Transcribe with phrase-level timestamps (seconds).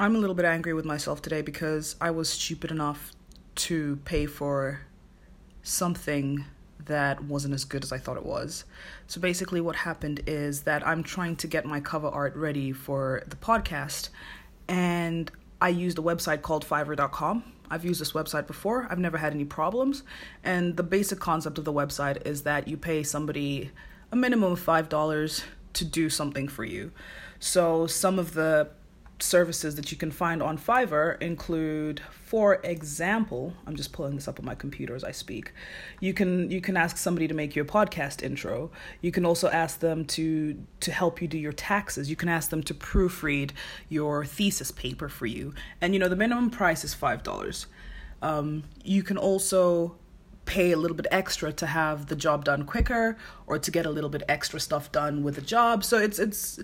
[0.00, 3.10] I'm a little bit angry with myself today because I was stupid enough
[3.56, 4.82] to pay for
[5.64, 6.44] something
[6.86, 8.64] that wasn't as good as I thought it was.
[9.08, 13.24] So basically, what happened is that I'm trying to get my cover art ready for
[13.26, 14.10] the podcast,
[14.68, 17.42] and I used a website called Fiverr.com.
[17.68, 20.04] I've used this website before, I've never had any problems.
[20.44, 23.72] And the basic concept of the website is that you pay somebody
[24.12, 25.42] a minimum of $5
[25.72, 26.92] to do something for you.
[27.40, 28.68] So some of the
[29.20, 34.38] services that you can find on Fiverr include, for example, I'm just pulling this up
[34.38, 35.52] on my computer as I speak.
[36.00, 38.70] You can you can ask somebody to make you a podcast intro.
[39.00, 42.08] You can also ask them to to help you do your taxes.
[42.08, 43.50] You can ask them to proofread
[43.88, 45.54] your thesis paper for you.
[45.80, 47.66] And you know the minimum price is five dollars.
[48.22, 49.96] Um, you can also
[50.48, 53.90] pay a little bit extra to have the job done quicker or to get a
[53.90, 55.84] little bit extra stuff done with the job.
[55.84, 56.58] So it's it's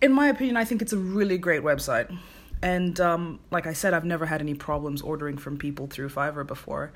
[0.00, 2.16] in my opinion, I think it's a really great website.
[2.62, 6.46] And um, like I said, I've never had any problems ordering from people through Fiverr
[6.46, 6.92] before.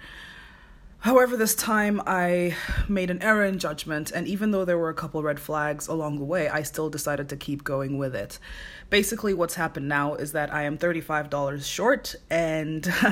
[1.00, 2.56] However, this time I
[2.88, 6.18] made an error in judgment, and even though there were a couple red flags along
[6.18, 8.40] the way, I still decided to keep going with it.
[8.90, 12.92] Basically, what's happened now is that I am $35 short, and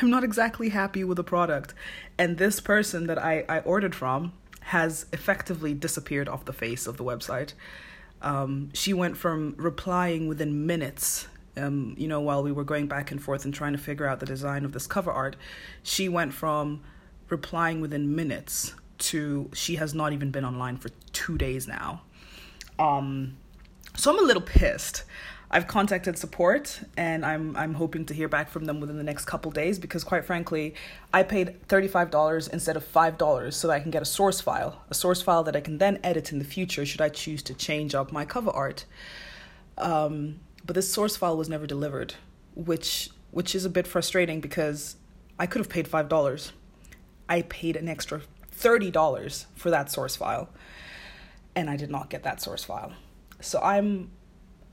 [0.00, 1.74] I'm not exactly happy with the product.
[2.16, 6.96] And this person that I, I ordered from has effectively disappeared off the face of
[6.96, 7.52] the website.
[8.24, 13.10] Um, she went from replying within minutes um, you know, while we were going back
[13.10, 15.36] and forth and trying to figure out the design of this cover art,
[15.82, 16.82] she went from
[17.28, 22.02] replying within minutes to she has not even been online for two days now.
[22.78, 23.36] Um,
[23.96, 25.04] so I'm a little pissed.
[25.54, 29.26] I've contacted support and I'm I'm hoping to hear back from them within the next
[29.26, 30.74] couple days because quite frankly,
[31.12, 34.94] I paid $35 instead of $5 so that I can get a source file, a
[34.94, 37.94] source file that I can then edit in the future should I choose to change
[37.94, 38.84] up my cover art.
[39.78, 42.14] Um, but this source file was never delivered,
[42.56, 44.96] which which is a bit frustrating because
[45.38, 46.50] I could have paid $5.
[47.28, 48.22] I paid an extra
[48.58, 50.48] $30 for that source file
[51.54, 52.92] and I did not get that source file.
[53.40, 54.10] So I'm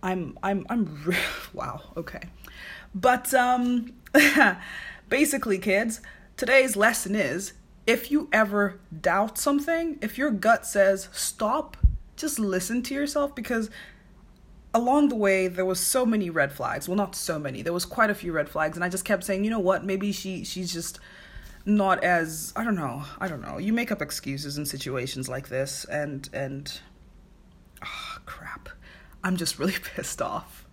[0.03, 1.17] I'm I'm I'm re-
[1.53, 2.22] wow, okay.
[2.94, 3.94] But um
[5.09, 6.01] basically kids,
[6.38, 7.53] today's lesson is
[7.88, 11.78] if you ever doubt something, if your gut says stop,
[12.16, 13.69] just listen to yourself because
[14.73, 16.88] along the way there was so many red flags.
[16.88, 17.62] Well, not so many.
[17.62, 19.85] There was quite a few red flags and I just kept saying, "You know what?
[19.85, 21.00] Maybe she she's just
[21.66, 23.03] not as I don't know.
[23.19, 23.57] I don't know.
[23.57, 26.79] You make up excuses in situations like this and and.
[29.24, 30.66] I'm just really pissed off.